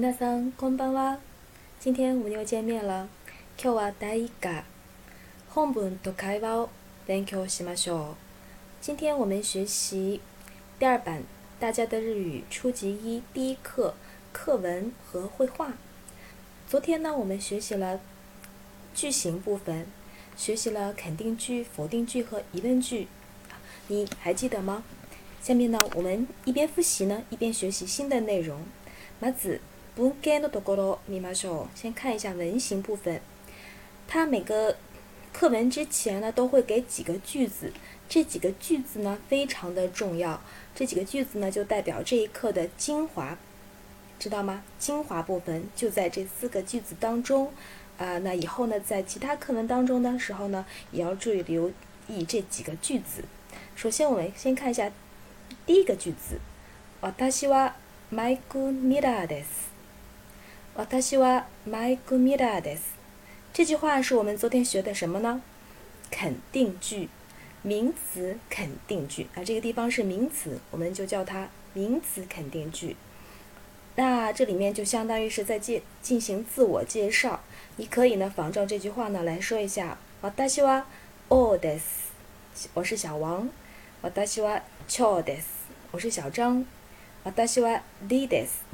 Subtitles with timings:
[0.00, 1.18] 皆さんこんばんは。
[1.78, 3.06] 今天我们又见面了。
[3.58, 4.64] 今日は第一課
[5.50, 6.70] 本文と会話を
[7.06, 8.14] 勉強しましょう。
[8.80, 10.22] 今天我们学习
[10.78, 11.24] 第二版
[11.58, 13.92] 大家的日语初级一第一课
[14.32, 15.74] 课文和绘画。
[16.66, 18.00] 昨天呢，我们学习了
[18.94, 19.86] 句型部分，
[20.34, 23.06] 学习了肯定句、否定句和疑问句，
[23.88, 24.82] 你还记得吗？
[25.42, 28.62] 下面呢，我们一边复习呢，一边学习新的内容。
[29.20, 29.60] まず
[29.96, 31.68] 文型のところ見ましょう。
[31.74, 33.20] 先看一下文型部分，
[34.08, 34.76] 它每个
[35.32, 37.72] 课文之前呢都会给几个句子，
[38.08, 40.40] 这几个句子呢非常的重要，
[40.74, 43.36] 这几个句子呢就代表这一课的精华，
[44.18, 44.62] 知道吗？
[44.78, 47.52] 精华部分就在这四个句子当中，
[47.98, 51.70] 啊，那以后呢在其他课文当中的时候呢，也要注意留
[52.08, 53.24] 意这几个句子。
[53.74, 54.90] 首先我们先看一下
[55.66, 56.38] 第一个句子，
[57.02, 57.72] 私は
[58.12, 59.70] マイクミラーです。
[60.74, 62.94] 私はマイクミラーです。
[63.52, 65.42] 这句话是我们昨天学的什么呢？
[66.10, 67.08] 肯定句，
[67.62, 69.44] 名词肯定句啊。
[69.44, 72.96] 这个地方是名词，我们就叫它名词肯定句。
[73.96, 77.40] 那这里面就相当于是在介进行自我介绍。
[77.76, 79.98] 你可以呢仿照这句话呢来说一下。
[80.22, 80.84] 私は
[81.28, 82.10] オです。
[82.74, 83.48] 我是小王。
[84.02, 85.66] 私はチョです。
[85.90, 86.64] 我是小张。
[87.24, 88.64] 私はリです。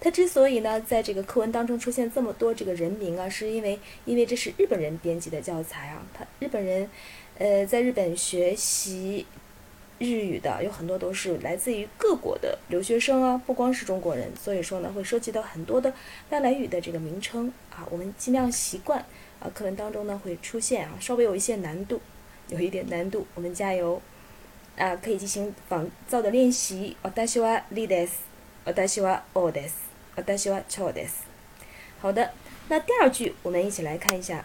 [0.00, 6.02] 它之所以呢，在这个课文当中出现这么多这个人名啊，是因为因为这是日本人编辑的教材啊。
[6.12, 6.88] 他日本人，
[7.38, 9.24] 呃，在日本学习
[9.98, 15.92] 日语的有很多都是来自于各国的留学生啊，不光是中国人，所以说呢，会涉及到很多的
[16.30, 17.86] 外来语的这个名称啊。
[17.88, 18.98] 我们尽量习惯
[19.38, 22.00] 啊，课文当中呢会出现啊，稍微有一些难度，
[22.48, 24.02] 有一点难度，我们加油
[24.76, 26.96] 啊，可以进行仿造的练习。
[27.04, 28.14] 私はリです。
[28.64, 29.85] 私はオです。
[30.16, 31.24] 私は超です。
[32.00, 32.32] 好的，
[32.68, 34.44] 那第二句我们一起来看一下。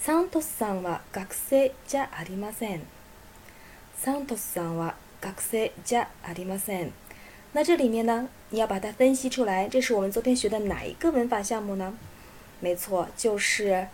[0.00, 2.80] サントスさんは学生じゃありません。
[3.96, 6.90] サントスさんは学生じゃありません。
[7.52, 11.94] 那这里面呢，你要把它分析出来，这是我们昨天学的哪一个文法项目呢？
[12.60, 13.86] 没错，就是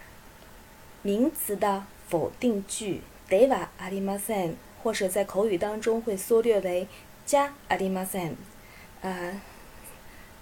[1.03, 6.87] 名词的否定句ではありません，或者在口语当中会缩略为
[7.27, 8.37] じゃありません。
[9.03, 9.41] 啊。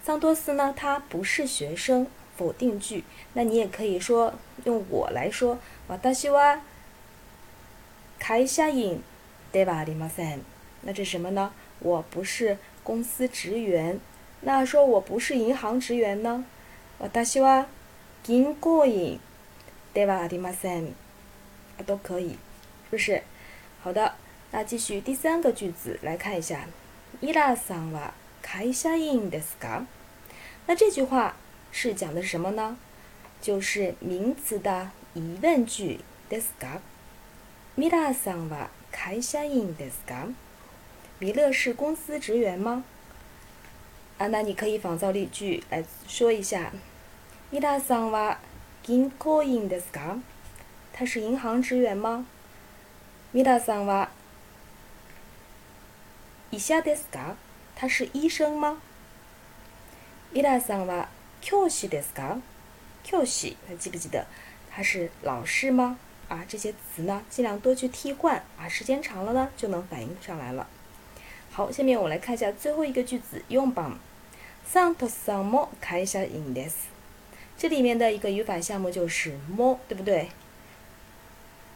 [0.05, 2.07] 桑多斯呢，他不是学生，
[2.37, 3.05] 否定句。
[3.33, 4.35] 那你也可以说
[4.65, 5.59] 用我来说，
[5.89, 6.61] 私は
[8.21, 9.01] 会社員
[9.53, 10.41] ではありません。
[10.83, 11.53] 那这什么呢？
[11.81, 14.01] 我不是公司职员。
[14.43, 16.45] 那说我不是银行职员呢？
[17.01, 17.67] 私は
[18.27, 19.19] 銀行員
[19.93, 20.95] ではありません。
[21.79, 22.39] 啊，都可以，
[22.91, 23.23] 是不是？
[23.83, 24.15] 好的，
[24.53, 26.67] 那继续第三个句子来看一下。
[27.21, 28.13] 伊拉さんは
[28.51, 29.87] 会社員ですか？
[30.67, 31.37] 那这句话
[31.73, 32.77] 是讲的什么呢？
[33.41, 36.81] 就是名词的疑问句ですか？
[37.77, 40.33] 米拉さんは会社員ですか？
[41.19, 42.85] 米勒是公司职员吗？
[44.19, 46.73] 啊，那你可以仿造例句来说一下。
[47.51, 48.39] 米拉さんは
[48.83, 50.21] 銀行員ですか？
[50.93, 52.25] 他是银行职员吗？
[53.33, 54.09] 米拉さんは
[56.51, 57.37] 医者ですか？
[57.81, 58.81] 他是医生吗？
[60.33, 61.09] 伊拉桑は
[61.41, 62.41] 教師ですか？
[63.05, 64.27] 教師，还记不记得
[64.71, 65.99] 他是老师吗？
[66.29, 70.67] 啊，这些词呢，尽量多去替换啊，时间长了呢，就能反映上来了。
[71.53, 73.99] 好，下面我来看一下最后一个句子，用版。
[74.69, 76.89] サントさんも会社員です。
[77.57, 80.31] 这里面的一个语法项目就是も，对不对？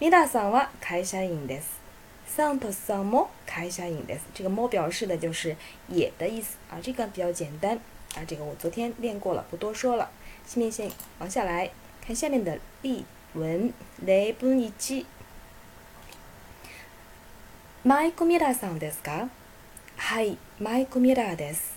[0.01, 1.79] 米拉桑は会社員です。
[2.28, 5.56] サンプサモ下眼的，这个モ表示的就是
[5.88, 7.78] 也的意思啊，这个比较简单
[8.16, 10.10] 啊，这个我昨天练过了，不多说了。
[10.46, 11.72] 下面线往下来
[12.06, 13.74] 看下面的例文。
[14.06, 15.06] レブ一基。
[17.86, 19.30] マイクミラーさんですか？
[19.96, 21.76] はい、マイクミラーです。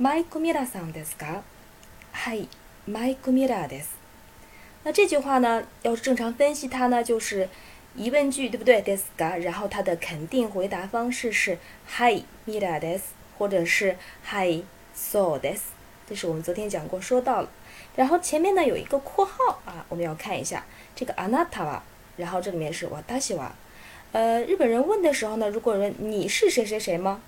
[0.00, 1.42] マイクミラーさんですか？
[2.12, 2.48] はい、
[2.88, 3.90] マイクミラーです。
[4.84, 7.48] 那这句话呢，要是正常分析它呢，就是。
[7.95, 8.81] 疑问句，对不对？
[8.81, 9.39] ですか？
[9.41, 11.57] 然后它的肯定回答方式是
[11.87, 13.01] はい、ミラーです。
[13.39, 15.61] 或者是 hi so this，
[16.05, 17.49] 这是我们昨天讲过说到了。
[17.95, 21.81] 然后前面呢有一个括号啊，我们要看一下这个 anata 哇，
[22.17, 23.47] 然后这里面是 watashi wa。
[24.11, 27.21] 呃，日本人问的时候呢，如果问你是谁谁谁吗？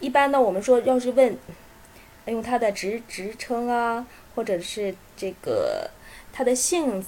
[0.00, 1.36] 一般呢我们说要是问
[2.24, 5.90] 用他的职职称啊，或者是这个
[6.32, 7.04] 他的姓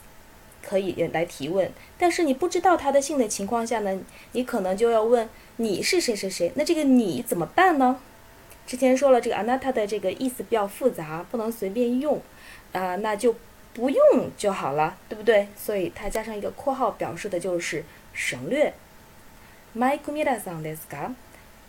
[0.69, 3.98] 可以来提问，但是你不知道他的姓的情况下呢，
[4.34, 7.98] 你可能就要问你是谁谁谁，那这个你怎么办呢？
[8.66, 12.22] 之前说了，这个 anata 的这个意思比较复杂，不能随便用，
[12.74, 13.34] 啊，那就
[13.74, 14.00] 不用
[14.38, 15.48] 就好了，对不对？
[15.56, 18.74] 所以它加上一个括号表示的就是省略。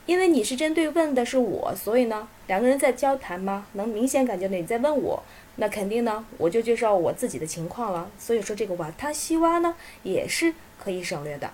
[0.08, 3.66] 因为你是针对问的是我，所以呢，两个人在交谈吗？
[3.74, 5.22] 能明显感觉到你在问我，
[5.56, 8.10] 那肯定呢，我就介绍我自己的情况了。
[8.18, 9.74] 所以说这个瓦塔西瓦呢
[10.04, 11.48] 也是可以省略的，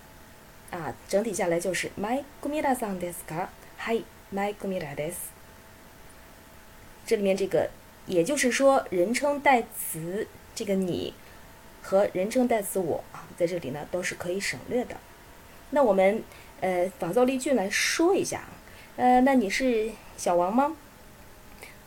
[0.71, 4.03] 啊，整体下来就是 my g u m i d a s a n deska，hi
[4.33, 5.17] my g u m i d e s
[7.05, 7.69] 这里面这个
[8.07, 11.13] 也就是说人称代词这个你
[11.83, 14.95] 和人称代词我啊，在这里呢都是可以省略的。
[15.71, 16.23] 那我们。
[16.64, 18.42] 呃，仿造例句来说一下，
[18.98, 20.76] 呃，那你是小王吗？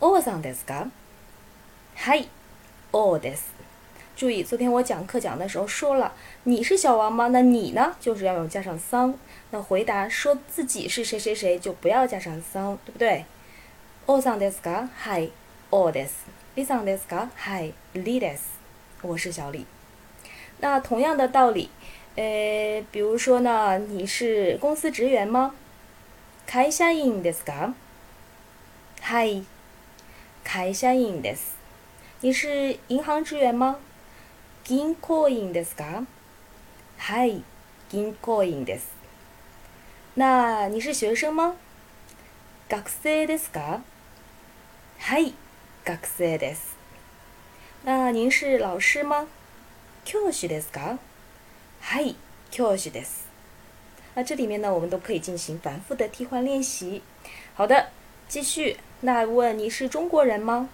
[0.00, 0.88] おさんですか？
[1.96, 2.28] はい、
[2.90, 3.52] おです。
[4.16, 6.12] 注意，昨天我讲课讲的时候说了，
[6.44, 7.28] 你是小王吗？
[7.28, 9.14] 那你呢，就是要用加上桑。
[9.50, 13.24] 那回答说自己是谁谁谁，就不要加上桑，对不对？
[14.06, 14.88] おさんですか？
[14.96, 15.32] はい、
[15.70, 16.26] おです。
[16.56, 17.28] りさんですか？
[17.36, 18.44] はい、りです。
[19.02, 19.66] 我是小李。
[20.60, 21.70] 那同样的道理。
[22.19, 25.53] えー、比如说呢，你是公司职员吗？
[26.47, 27.75] 会社員ですか？
[29.01, 29.45] はい、
[30.43, 31.55] 会社員です。
[32.21, 33.77] 你是银行职员吗？
[34.65, 36.07] 銀行員ですか？
[36.97, 37.43] はい、
[37.91, 38.85] 銀行員です。
[40.15, 41.53] 那你是学生吗？
[42.67, 43.81] 学生ですか？
[45.01, 45.35] はい、
[45.85, 46.75] 学生です。
[47.85, 49.27] 那您是老师吗？
[50.03, 50.97] 教師ですか？
[51.86, 52.14] 嗨，
[52.50, 53.24] 教師です。
[54.14, 57.02] 那这里面呢，我们都可以进行反复的替换练习。
[57.54, 57.90] 好的，
[58.28, 58.78] 继续。
[59.00, 60.68] 那问你是中国人吗？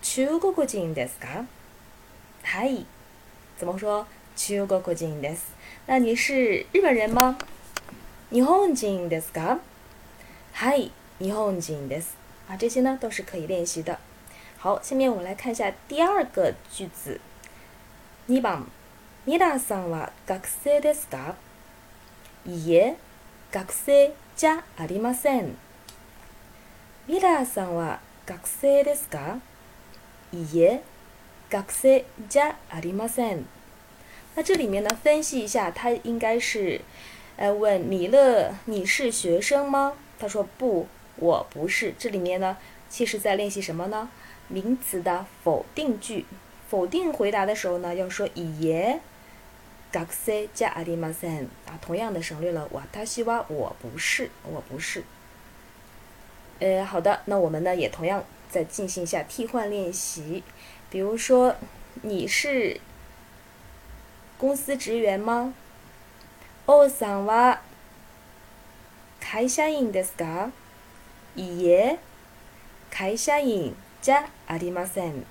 [0.00, 1.44] 中国人ですか？
[2.42, 2.84] 嗨，
[3.56, 4.06] 怎么说？
[4.36, 5.40] 中国人です。
[5.86, 7.36] 那你是日本人吗？
[8.30, 9.58] 日本人ですか？
[10.54, 12.06] 嗨，日本人です。
[12.48, 13.98] 啊，这些呢都是可以练习的。
[14.58, 17.20] 好，下面我们来看一下第二个句子。
[19.26, 19.50] 二番。
[19.50, 21.34] 皆さんは学生ですか
[22.46, 22.96] いいえ、
[23.52, 25.56] 学生じゃありません。
[27.06, 29.38] 皆さんは学生ですか
[30.32, 30.82] いいえ、
[31.50, 33.44] 学生じゃありません。
[34.34, 36.80] 那这里面呢，分析一下，他应该是，
[37.36, 39.94] 呃，问米勒，你是学生吗？
[40.18, 40.86] 他说不，
[41.16, 41.94] 我不是。
[41.98, 42.56] 这里面呢，
[42.88, 44.08] 其实在练习什么呢？
[44.48, 46.24] 名词的否定句。
[46.68, 49.00] 否定回答的时候呢，要说いいえ。
[49.92, 55.02] 学生じゃありません啊，同样的省略了私は我不是，我不是。
[56.60, 60.42] 呃，好的，那我们呢也同样再进行一下替换练习。
[60.90, 61.56] 比如说，
[62.02, 62.80] 你是
[64.36, 65.54] 公司职员吗？
[66.66, 67.60] おさんは
[69.20, 70.50] 会社員ですか？
[71.36, 71.98] いいえ、
[72.90, 75.24] 会社員じゃありません。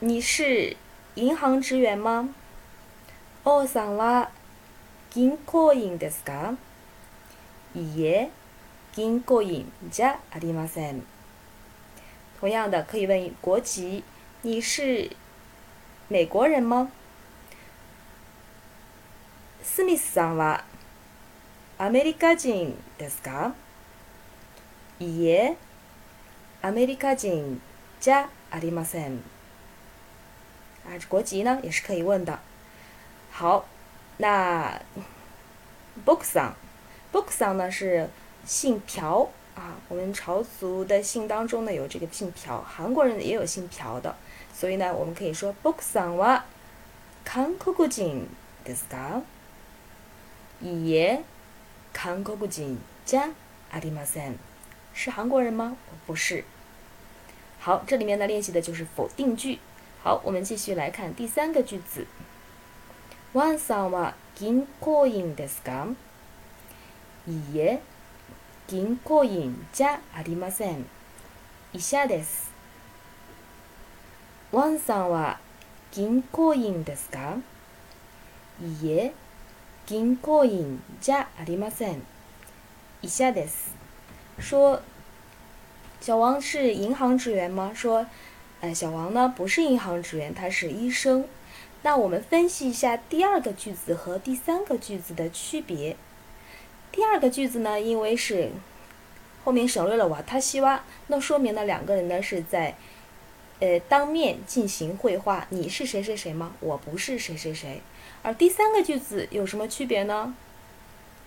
[0.00, 0.76] 你是
[1.15, 2.29] 銀行職員吗
[3.43, 4.29] 王さんは
[5.09, 6.53] 銀行員ですか
[7.75, 8.29] いいえ、
[8.93, 11.01] 銀行員じゃありません。
[12.39, 14.03] 同样的，可以问国籍，
[14.43, 15.09] 你是
[16.09, 16.89] 美国人吗？
[19.63, 20.63] スミスさんは
[21.79, 23.55] アメリカ人ですか
[24.99, 25.57] いいえ、
[26.61, 27.59] アメリカ人
[27.99, 29.21] じゃありません。
[30.88, 32.38] 啊，国籍呢也是可以问的。
[33.30, 33.66] 好，
[34.18, 34.80] 那
[36.04, 38.08] Bookson，Bookson 呢是
[38.44, 39.76] 姓朴啊。
[39.88, 44.14] 我们朝族的姓当中呢有这个姓朴，韩国人也有姓朴的，
[44.54, 46.42] 所以呢我们可以说 Bookson は
[47.24, 48.28] 韓国人
[48.64, 49.22] ですか？
[50.62, 51.22] いいえ、
[51.92, 53.30] 韓国人じゃ
[53.72, 54.34] ありません。
[54.92, 55.76] 是韩国人吗？
[56.06, 56.44] 不是。
[57.58, 59.58] 好，这里面呢练习的就是否定句。
[60.02, 62.06] 好，我们继续来看第三个句子。
[63.32, 65.94] ワンさんは銀行員ですか？
[67.26, 67.80] いいえ、
[68.68, 70.84] 銀行員じゃありません。
[71.72, 72.52] 医者です。
[74.52, 75.40] ワンさんは
[75.90, 77.38] 銀行員ですか？
[78.60, 79.14] いいえ、
[79.86, 82.02] 銀行員じゃありません。
[83.02, 83.72] 医者です。
[84.38, 84.80] 说，
[86.00, 87.72] 小王是银行职员吗？
[87.74, 88.06] 说。
[88.61, 91.23] 哎，小王呢不是银行职员，他是医生。
[91.83, 95.95] 那我们分析一下第二个句子和第三个句子的区别。
[96.91, 98.51] 第二个句子呢，因为是
[99.45, 102.75] 后面省略了瓦塔西哇，那说明呢两个人呢是在
[103.61, 105.47] 呃当面进行会话。
[105.51, 106.51] 你是谁谁谁吗？
[106.59, 107.81] 我不是谁谁谁。
[108.23, 110.35] 而第三个句子有什么区别呢？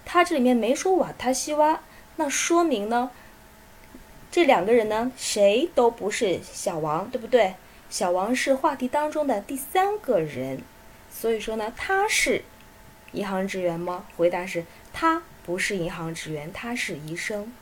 [0.04, 1.80] 他这里面没说瓦塔西哇，
[2.16, 3.10] 那说明呢？
[4.32, 7.52] 这两个人呢，谁都不是小王，对不对？
[7.90, 10.62] 小王是话题当中的第三个人，
[11.12, 12.42] 所以说呢，他是
[13.12, 14.06] 银行职员吗？
[14.16, 17.52] 回答是他不是银行职员，他是医生。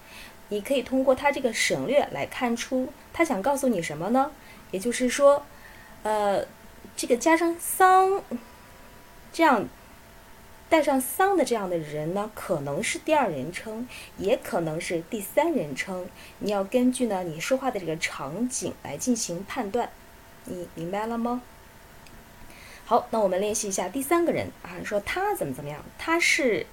[0.50, 4.30] 你可以通过他这个省略来看出他想告诉你什么呢？
[4.70, 5.44] 也就是说，
[6.04, 6.46] 呃，
[6.96, 8.22] 这个加上桑，
[9.32, 9.66] 这样。
[10.69, 13.87] 带上桑的这样的人呢，可能是第二人称，
[14.17, 16.07] 也可能是第三人称。
[16.39, 19.91] 你要根据呢你说话的这个场景来进行判断。
[20.45, 21.41] 你明白了吗？
[22.85, 25.83] 好，那我们练习一下第三个人啊，说他怎么怎么样？
[25.97, 26.67] 他是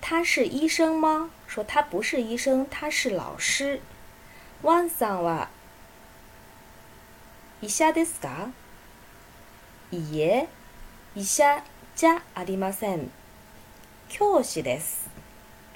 [0.00, 1.30] 他是医生吗？
[1.46, 3.80] 说他不是医生，他是老师。
[4.62, 5.48] ワンさんは
[7.60, 8.52] 医者ですか？
[9.90, 10.46] いいえ、
[11.14, 11.62] 医者
[11.98, 13.10] じゃありません。
[14.08, 15.08] 教師です。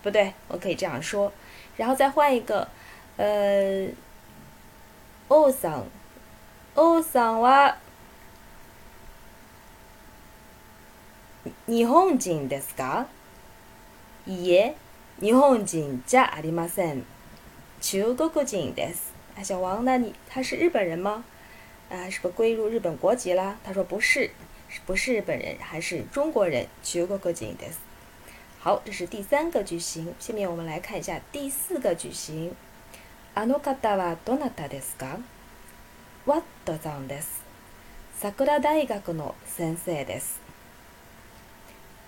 [0.03, 1.33] 不对，我可以这样说，
[1.77, 2.69] 然后再换一个，
[3.17, 3.89] 呃，
[5.29, 5.85] 王さん。
[6.75, 7.77] 王さんは
[11.67, 13.07] 日本人ですか
[14.27, 14.77] いいえ、
[15.21, 17.05] 日本人じゃありません。
[17.81, 19.13] 中国人です。
[19.37, 21.25] 啊，小王，那你他是日本人吗？
[21.91, 23.57] 啊，是不是归入日本国籍啦？
[23.65, 24.31] 他说不是，
[24.86, 26.64] 不是日本人，还是中国人。
[26.84, 27.76] 中国人です。
[28.60, 30.14] 好，这是第三个句型。
[30.20, 32.56] 下面我们来看一下第四个句型。
[33.36, 35.18] あの方はどなたですか
[36.28, 37.42] ワットさんです。
[38.20, 40.40] 桜大学の先生です。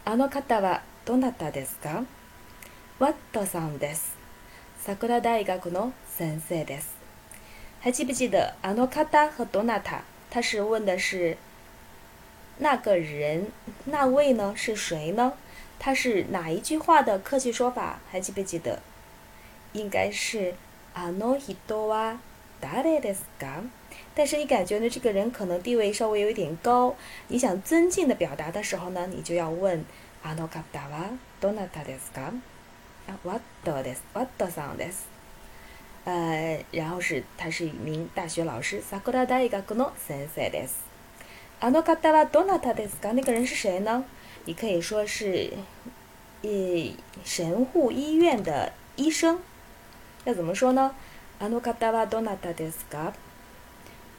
[0.06, 2.04] あの方はどなたですか
[3.00, 4.16] ワットさんです。
[4.82, 6.90] 桜大学の先生です。
[7.82, 10.02] 还记不记得あの方和どなた？
[10.30, 11.38] 它是问的是
[12.59, 13.47] 那个人，
[13.85, 15.33] 那位呢是谁呢？
[15.79, 18.01] 他是哪一句话的客气说法？
[18.11, 18.81] 还记不记得？
[19.73, 20.55] 应该是
[20.95, 21.57] あの人
[21.89, 22.19] は
[22.61, 23.63] 誰ですか？
[24.15, 26.95] 但是你感觉呢，这个人可能地位稍微有一点高，
[27.29, 29.85] 你想尊敬的表达的时候呢，你就要问
[30.23, 32.33] あの方はどなたですか？
[33.07, 35.05] 啊，what です what さんです。
[36.05, 40.84] 呃，然后是他是一名大学老师，桜大学の先生です。
[41.62, 43.14] あの方はどなたですか？
[43.14, 44.04] 那个人是谁呢？
[44.46, 45.52] 你可以说是，
[47.24, 49.40] 神户医院的医生。
[50.26, 50.94] 要怎么说呢？
[51.40, 53.14] あの方はどなたですか？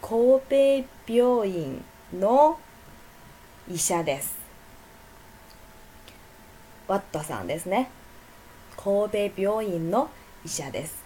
[0.01, 1.85] 神戸病院
[2.19, 2.59] の
[3.71, 4.35] 医者です。
[6.89, 7.91] ワットさんですね。
[8.83, 10.09] 神戸病院の
[10.45, 11.05] 医者です。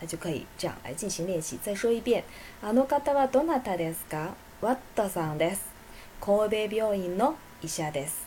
[0.00, 1.56] 那就可以这样来进行练习。
[1.62, 2.24] 再说一遍，
[2.62, 4.34] あの方はどなたですか？
[4.60, 5.67] ワットさんです。
[6.19, 8.25] 神戸病院の医者です。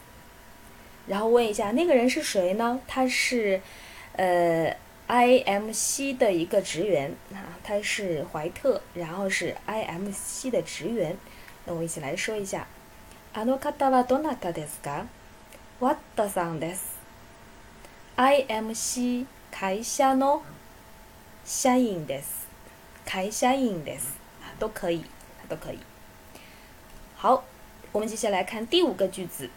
[1.07, 2.81] 然后问一下，那个人是谁呢？
[2.87, 3.61] 他是，
[4.17, 4.77] 呃。
[5.09, 11.17] IMC 的一个职员啊，他是怀特，然后是 IMC 的职员。
[11.65, 12.67] 那我一起来说一下。
[13.33, 15.05] あの方はどなたですか？
[15.79, 16.99] ワットさんです。
[18.17, 20.43] IMC 会社の
[21.45, 22.49] 社員です。
[23.05, 24.19] 会社員です。
[24.59, 25.05] 都可以，
[25.49, 25.79] 都可以。
[27.17, 27.45] 好，
[27.93, 29.51] 我们接下来看第五个句子。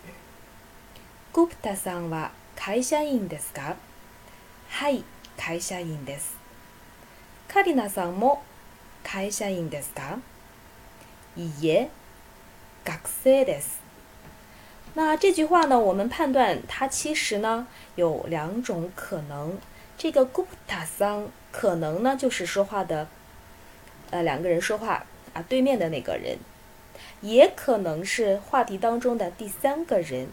[1.33, 3.75] グプタさんは会社員ですか？
[4.69, 5.03] はい。
[5.37, 6.37] 会社員です。
[7.47, 8.43] カリナさんも
[9.03, 10.19] 会社員ですか
[11.37, 11.89] いいえ、
[12.83, 13.79] 学生です。
[14.95, 15.79] 那这句话呢？
[15.79, 19.57] 我们判断它其实呢有两种可能。
[19.97, 23.07] 这个 Gupta 桑可能呢就是说话的，
[24.11, 26.37] 呃，两个人说话啊，对面的那个人，
[27.24, 30.28] 也可能是话题当中的第三个人，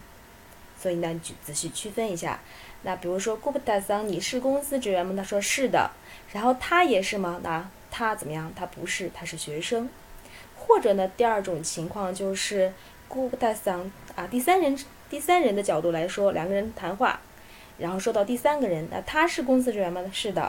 [0.78, 2.40] 所以呢，你仔细区分一下。
[2.82, 5.14] 那比如说，古普塔桑，你是公司职员吗？
[5.16, 5.90] 他说是的。
[6.34, 7.40] 然后他也是吗？
[7.42, 8.52] 那他怎么样？
[8.54, 9.88] 他不是，他是学生。
[10.54, 12.70] 或者呢，第二种情况就是
[13.08, 14.76] 古普塔桑啊，第三人
[15.08, 17.20] 第三人的角度来说，两个人谈话，
[17.78, 20.04] 然后说到第三个人，那他是公司职员吗？
[20.12, 20.42] 是的。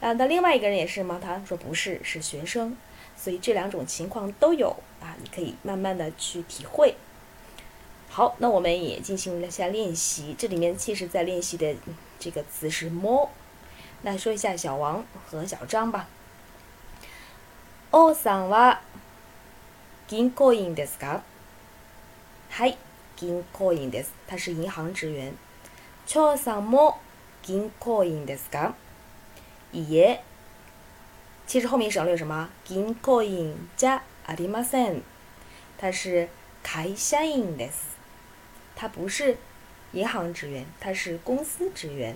[0.00, 1.18] 啊，那另外一个人也是吗？
[1.20, 2.76] 他说不是，是学生。
[3.19, 4.69] 所以这两种情况都有
[5.01, 6.95] 啊，你可以慢慢的去体会。
[8.09, 10.35] 好，那我们也进行了一下练习。
[10.37, 11.75] 这里面其实在练习的
[12.19, 13.29] 这个词是摸。
[14.03, 16.07] 那说一下小王和小张吧。
[17.91, 18.79] 王さんは
[20.09, 21.21] 銀行員ですか？
[22.51, 22.77] はい、
[23.17, 24.11] 銀行員です。
[24.27, 25.33] 他是银行职员。
[26.05, 26.99] 長さんも
[27.41, 28.73] 銀行員ですか？
[29.73, 30.21] いいえ。
[31.49, 32.49] 其实后面省略什么？
[32.67, 35.01] 銀行員じゃありません。
[35.77, 36.27] 他是
[36.63, 37.95] 会社員です。
[38.75, 39.37] 他不是
[39.91, 42.15] 银行职员，他是公司职员。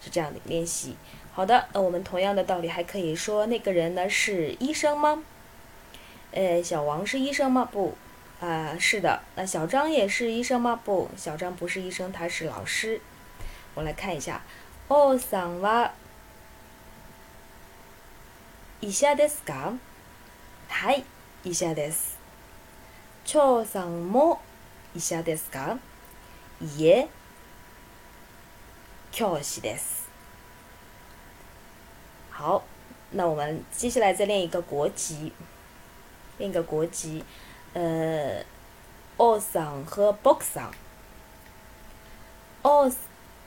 [0.00, 0.94] 是这样的练习。
[1.32, 5.22] 好的，那我们同样的道理还可以说那个人呢是医生吗？
[6.32, 7.68] 呃，小王是医生吗？
[7.72, 7.96] 不，
[8.40, 9.20] 啊，是的。
[9.34, 10.80] 那小张也是医生吗？
[10.84, 13.00] 不，小张不是医生，他是老师。
[13.74, 14.42] 我来看一下，
[14.88, 15.90] おさんは
[18.83, 19.73] 医者ですか
[20.67, 21.03] はい、
[21.45, 22.17] 医者です。
[23.25, 24.41] 長さんも
[24.95, 25.77] 医者ですか
[26.77, 27.07] いえ、
[29.11, 30.09] 教師です。
[32.35, 32.63] 好，
[33.13, 35.31] 那我们接下来再练一个国籍，
[36.39, 37.23] 练一个国籍，
[37.75, 38.43] 呃，
[39.17, 40.71] 王さん和ぼくさん。
[42.63, 42.89] お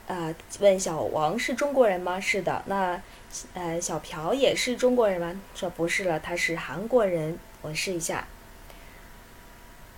[0.08, 2.20] 啊，问小王是中国人吗？
[2.20, 2.64] 是的。
[2.66, 3.02] 那，
[3.54, 5.40] 呃，小朴也是中国人吗？
[5.54, 7.38] 说不是了，他是韩国人。
[7.62, 8.28] 我试一下。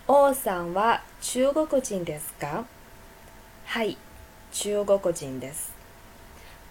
[0.07, 2.65] 奥桑は中国人ですか？
[3.65, 3.97] はい、
[4.51, 5.71] 中国人です。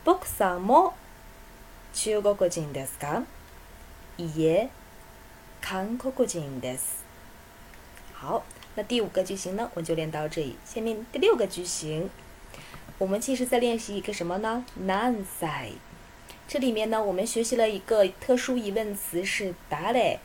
[0.05, 0.93] 博桑も。
[1.93, 3.25] 中国人ですか？
[4.19, 4.69] いえ、
[5.63, 7.03] 韓国人です。
[8.13, 10.57] 好，那第五个句型呢，我们就练到这里。
[10.67, 12.11] 下面第六个句型，
[12.99, 14.65] 我们其实在练习一个什么呢？
[14.77, 15.73] 何歳。
[16.47, 20.19] 这里面呢，我们学习了一个特殊疑问词是誰，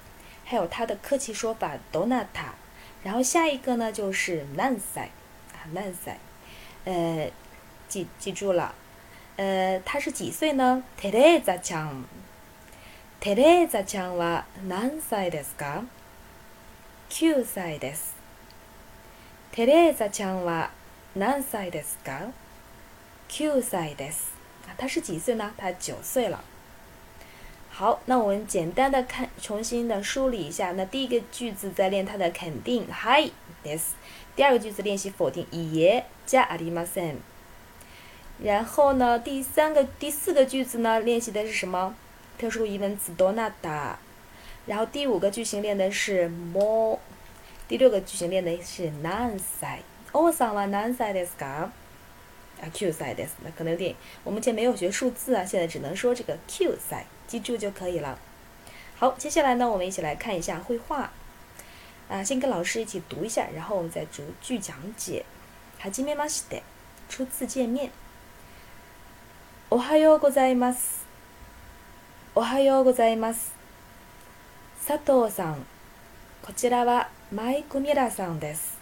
[0.44, 2.53] 还有它的客气说法どなた。
[3.03, 5.10] 然后下一个呢，就是何歳
[5.53, 6.17] 啊，何歳。
[6.86, 7.29] 呃，
[7.88, 8.74] 记记住了。
[9.38, 10.84] 呃，他是几岁呢？
[11.00, 12.05] テレザちゃん。
[13.20, 15.84] テレザちゃんは何歳ですか？
[17.10, 18.15] 九歳です。
[19.51, 20.72] テレザちゃんは
[21.15, 22.32] 何歳ですか？
[23.29, 24.32] 九歳です。
[24.67, 25.53] 啊，他是几岁呢？
[25.58, 26.44] 他九岁了。
[27.70, 30.72] 好，那我们简单的看，重新的梳理一下。
[30.72, 33.32] 那第一个句子在练它的肯定，はい
[33.63, 33.96] です。
[34.36, 37.17] 第二个句子练习否定，いいえじゃありません。
[38.42, 41.94] 然后呢，第三个、第四个句子呢，练习的是什么？
[42.40, 43.96] 特殊疑问词どなた。
[44.66, 47.00] 然后第五个句型练的是も。
[47.68, 49.81] 第六个句型练的是何歳。
[50.14, 51.70] おさんは何歳ですか？
[52.61, 53.31] 啊，Q 歳です。
[53.44, 58.18] 那可能有点，我目前没有学数字啊，现在只能说这个 Q 歳，记住就可以了。
[58.98, 61.11] 好，接下来呢，我们一起来看一下绘画。
[62.07, 65.25] 啊，先跟老师一起读一下，然后我们再逐句讲解。
[65.79, 66.64] はじめまして。
[67.09, 67.92] 初次见面。
[69.70, 71.05] おはようございます。
[72.33, 73.53] おはようございます。
[74.88, 75.66] 佐藤さん、
[76.42, 78.77] こちらはマイク・ミラーさんです。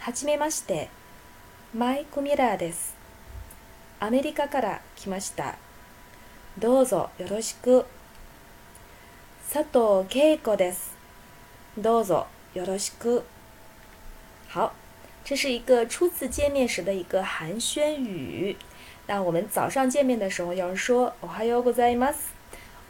[0.00, 0.88] はじめまして、
[1.74, 2.96] マイク・ミラーです。
[4.00, 5.56] アメリカから来ました。
[6.58, 7.84] どうぞよろしく。
[9.52, 10.96] 佐藤恵子です。
[11.76, 13.24] どうぞよろしく。
[14.48, 14.72] 好，
[15.24, 18.56] 这是一个初次见面时的一个寒暄语。
[19.06, 22.32] 那我们早上见面的时候要说おはようございます，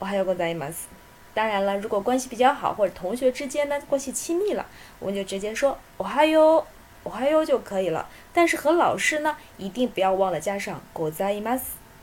[0.01, 0.89] おはようございます。
[1.35, 4.67] 当然了，如果关系比较好或者同学之间呢关系亲密了，
[4.99, 6.65] 我们就直接说おはよう，
[7.05, 8.09] おはよう就可以了。
[8.35, 11.63] 但是和老师呢，一定不要忘了加上ございます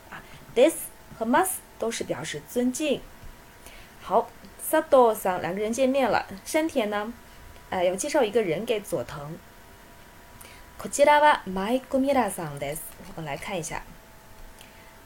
[0.10, 0.22] 啊，
[0.56, 3.02] this 和 mas 都是表示尊敬。
[4.02, 4.30] 好，
[4.70, 7.14] 佐藤さん两个人见面了，山田呢，
[7.70, 9.38] 呃，要介绍一个人给佐藤。
[10.78, 12.82] こちらはマイクミラさんです。
[13.16, 13.82] 我来看一下。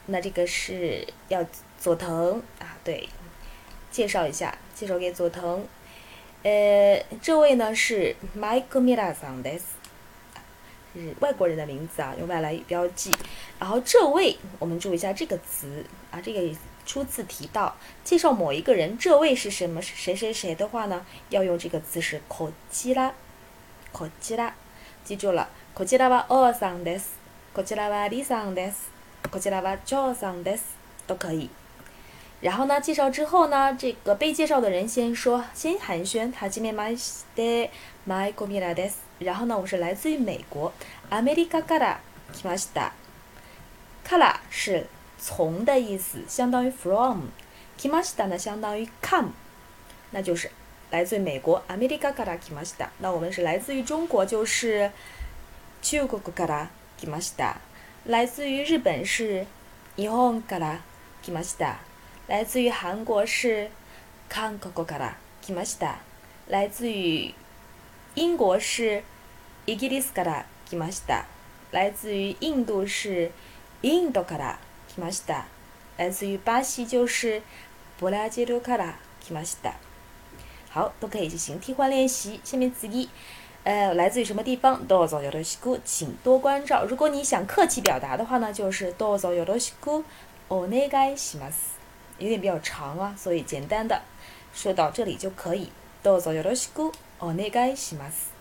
[0.07, 1.45] 那这个是要
[1.79, 3.07] 佐藤啊，对，
[3.91, 5.65] 介绍一下，介绍给佐藤。
[6.43, 9.65] 呃，这位呢是 Mike Mira 桑德斯，
[10.95, 13.11] 是外国人的名字啊，用外来语标记。
[13.59, 16.41] 然后这位，我们注意一下这个词啊，这个
[16.85, 23.11] 初次提到介绍某一个人，这位是什么谁谁谁的话呢，要用这个词是こちら，
[23.93, 24.53] こちら，
[25.05, 27.17] 记住了，こちらはおさんです，
[27.53, 28.89] こちらはりさんです。
[29.31, 30.63] こちらは長さんです，
[31.05, 31.49] 都可以。
[32.41, 37.69] 然后呢，介紹之後呢，这个被介紹的人先說，先寒暄，はじめまして、
[38.07, 39.02] マイコミラです。
[39.19, 40.71] 然後呢，我是来自于美国，
[41.09, 41.99] アメリカから
[42.33, 42.91] 来ました。
[44.03, 44.87] から是
[45.19, 47.29] 从的意思，相当于 from。
[47.77, 49.31] 来ました呢，相当于 come，
[50.11, 50.51] 那就是
[50.91, 52.89] 来自于美国，アメリカから来ました。
[52.99, 54.91] 那我们是来自于中国，就是
[55.81, 56.67] 中国から
[57.01, 57.55] 来ました。
[58.05, 59.45] 来自于日本是
[59.95, 60.79] 日本から
[61.23, 61.75] 来ました。
[62.27, 63.69] 来自于韩国是
[64.29, 65.99] 韓国から来ました。
[66.47, 67.33] 来自于
[68.15, 69.03] 英国是
[69.65, 71.25] イギリスから来ました。
[71.71, 73.31] 来自于印度是
[73.81, 75.45] インドから来ました。
[75.97, 77.41] 来自于巴西就是
[77.99, 79.73] ブラジルから来ました。
[80.71, 82.39] 好，都可以进行替换练习。
[82.43, 83.09] 下面次一，
[83.63, 84.87] 呃，来自于什么地方？
[84.87, 86.85] どうぞよろしく，请多关照。
[86.85, 90.03] 如果你想客气表达的话呢，就是どうぞよろしく
[90.49, 91.77] お願いします。
[92.17, 94.01] 有点比较长啊，所以简单的
[94.53, 95.71] 说到这里就可以。
[96.01, 98.31] どうぞよろしく お願いします。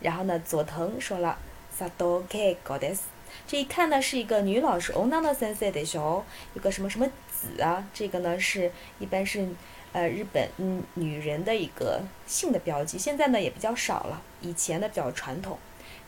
[0.00, 1.38] 然后呢，佐藤说了
[1.76, 3.02] 佐藤ケゴです。
[3.46, 6.22] 这一看呢是一个女老师，女の先生でしょ。
[6.54, 7.84] 有个什么什么子啊？
[7.92, 9.48] 这个呢是一般是。
[9.92, 15.58] 呃，日本嗯，女人的一个性的标记，现在呢也比较少了，以前的比较传统，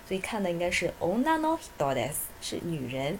[0.07, 3.19] 所以看的应该是 onna no hito des，是女人。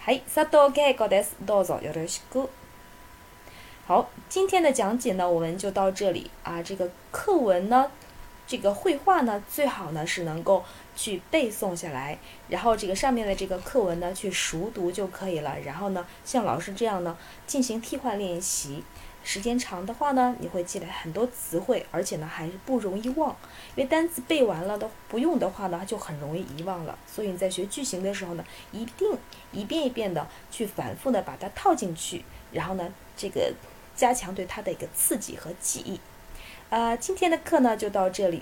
[0.00, 1.32] はい、佐藤圭子です。
[1.44, 2.48] どうぞよろしく。
[3.89, 6.61] 好，今天的讲解呢，我们就到这里啊。
[6.61, 7.89] 这个课文呢，
[8.45, 10.63] 这个绘画呢，最好呢是能够
[10.95, 15.57] 去背诵下来，然后这个上面的这个课文呢，去熟读就可以了。
[15.65, 18.83] 然后呢，像老师这样呢，进行替换练习。
[19.23, 23.35] 时间长的话呢，你会积累很多词汇，而且呢还不容易忘，
[23.75, 26.95] 因为单词背完了都不用的话呢，就很容易遗忘了。
[27.11, 29.07] 所以你在学句型的时候呢，一定
[29.51, 33.51] 一遍一遍的去反复的把它套进去，然后呢，这个。
[33.99, 35.99] 加强对它的一个刺激和记忆，
[36.69, 38.41] 呃，今天的课呢就到这里。